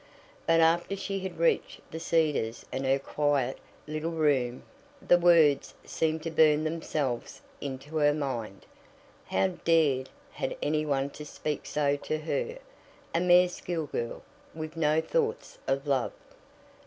But 0.47 0.61
after 0.61 0.95
she 0.95 1.19
had 1.19 1.37
reached 1.37 1.79
The 1.91 1.99
Cedars 1.99 2.65
and 2.71 2.87
her 2.87 2.97
quiet, 2.97 3.59
little 3.85 4.09
room, 4.09 4.63
the 4.99 5.19
words 5.19 5.75
seemed 5.85 6.23
to 6.23 6.31
burn 6.31 6.63
themselves 6.63 7.39
into 7.61 7.97
her 7.97 8.11
mind. 8.11 8.65
How 9.25 9.49
dared 9.49 10.09
any 10.59 10.87
one 10.87 11.11
to 11.11 11.23
speak 11.23 11.67
so 11.67 11.97
to 11.97 12.17
her 12.17 12.57
a 13.13 13.19
mere 13.19 13.47
schoolgirl, 13.47 14.23
with 14.55 14.75
no 14.75 15.01
thoughts 15.01 15.59
of 15.67 15.85
love? 15.85 16.13